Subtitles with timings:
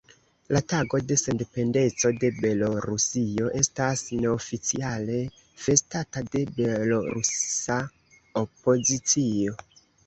[0.55, 5.21] La tago de sendependeco de Belorusio estas neoficiale
[5.67, 7.81] festata de belorusa
[8.47, 9.61] opozicio.